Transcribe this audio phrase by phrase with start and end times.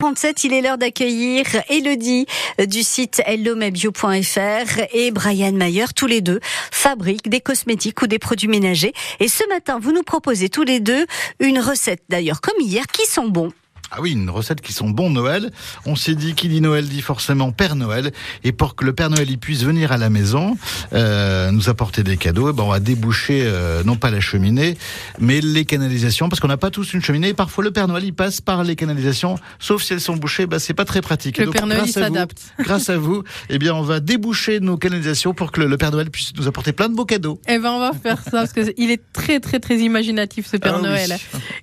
[0.00, 2.26] 37, il est l'heure d'accueillir Elodie
[2.68, 6.38] du site hellomebio.fr et Brian Mayer, tous les deux
[6.70, 8.92] fabriquent des cosmétiques ou des produits ménagers.
[9.18, 11.04] Et ce matin, vous nous proposez tous les deux
[11.40, 13.52] une recette d'ailleurs comme hier qui sont bons.
[13.90, 15.50] Ah oui, une recette qui sont bon Noël.
[15.86, 18.12] On s'est dit qui dit Noël dit forcément Père Noël.
[18.44, 20.58] Et pour que le Père Noël y puisse venir à la maison,
[20.92, 24.76] euh, nous apporter des cadeaux, eh ben on va déboucher euh, non pas la cheminée,
[25.18, 27.28] mais les canalisations, parce qu'on n'a pas tous une cheminée.
[27.28, 30.46] Et parfois le Père Noël il passe par les canalisations, sauf si elles sont bouchées,
[30.46, 31.38] ben c'est pas très pratique.
[31.38, 32.42] Le Père Noël s'adapte.
[32.58, 36.10] Grâce à vous, eh bien on va déboucher nos canalisations pour que le, Père Noël
[36.10, 37.40] puisse nous apporter plein de beaux cadeaux.
[37.48, 40.58] Eh ben on va faire ça parce que il est très très très imaginatif ce
[40.58, 40.88] Père Ah oui.
[40.88, 41.16] Noël.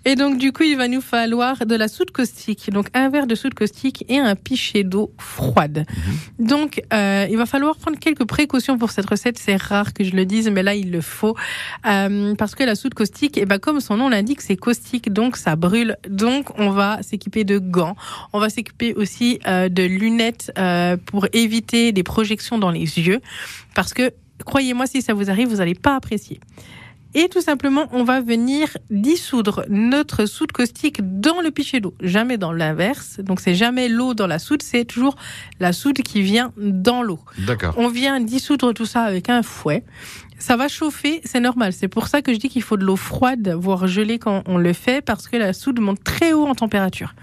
[0.05, 2.71] Et donc du coup il va nous falloir de la soude caustique.
[2.71, 5.85] Donc un verre de soude caustique et un pichet d'eau froide.
[6.39, 9.38] Donc, euh, il va falloir prendre quelques précautions pour cette recette.
[9.38, 11.35] C'est rare que je le dise, mais là, il le faut.
[11.85, 15.35] Euh, parce que la soude caustique, eh ben, comme son nom l'indique, c'est caustique, donc
[15.35, 15.97] ça brûle.
[16.09, 17.95] Donc, on va s'équiper de gants.
[18.31, 20.52] On va s'équiper aussi euh, de lunettes
[21.05, 23.19] pour éviter des projections dans les yeux.
[23.73, 24.11] Parce que,
[24.45, 26.39] croyez-moi, si ça vous arrive, vous n'allez pas apprécier.
[27.17, 32.38] Et tout simplement, on va venir dissoudre notre soude caustique dans le pichet d'eau, jamais
[32.38, 33.22] dans l'inverse.
[33.22, 35.16] Donc c'est jamais l'eau dans la soude, c'est toujours
[35.61, 37.22] la soude qui vient dans l'eau.
[37.47, 37.73] D'accord.
[37.77, 39.85] On vient dissoudre tout ça avec un fouet.
[40.39, 41.72] Ça va chauffer, c'est normal.
[41.72, 44.57] C'est pour ça que je dis qu'il faut de l'eau froide, voire gelée quand on
[44.57, 47.16] le fait, parce que la soude monte très haut en température.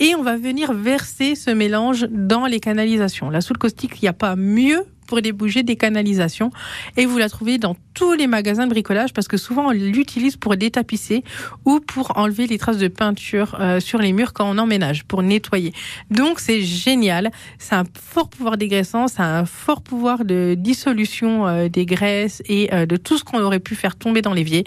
[0.00, 3.30] Et on va venir verser ce mélange dans les canalisations.
[3.30, 4.84] La soude caustique, il n'y a pas mieux
[5.14, 6.50] pour déboucher des canalisations.
[6.96, 10.36] Et vous la trouvez dans tous les magasins de bricolage parce que souvent on l'utilise
[10.36, 11.22] pour détapisser
[11.64, 15.22] ou pour enlever les traces de peinture euh, sur les murs quand on emménage, pour
[15.22, 15.72] nettoyer.
[16.10, 17.30] Donc c'est génial.
[17.60, 22.42] C'est un fort pouvoir dégraissant, ça a un fort pouvoir de dissolution euh, des graisses
[22.46, 24.64] et euh, de tout ce qu'on aurait pu faire tomber dans l'évier.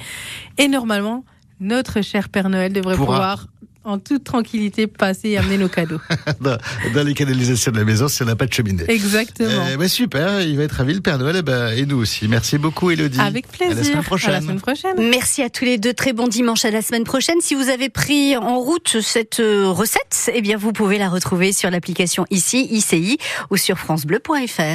[0.57, 1.25] Et normalement,
[1.59, 3.47] notre cher Père Noël devrait pouvoir
[3.87, 5.99] en toute tranquillité passer et amener nos cadeaux.
[6.41, 6.57] dans,
[6.93, 8.83] dans les canalisations de la maison si on n'a pas de cheminée.
[8.87, 9.65] Exactement.
[9.73, 12.27] Eh ben, super, il va être ravi le Père Noël, eh ben, et nous aussi.
[12.27, 13.19] Merci beaucoup Elodie.
[13.19, 13.71] Avec plaisir.
[13.71, 14.31] À la semaine À prochaine.
[14.31, 14.95] la semaine prochaine.
[15.09, 15.93] Merci à tous les deux.
[15.93, 17.37] Très bon dimanche à la semaine prochaine.
[17.41, 21.53] Si vous avez pris en route cette euh, recette, eh bien, vous pouvez la retrouver
[21.53, 23.17] sur l'application ici, ICI,
[23.51, 24.61] ou sur FranceBleu.fr.